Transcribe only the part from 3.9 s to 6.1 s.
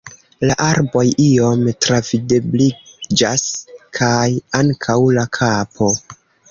kaj ankaŭ la kapo…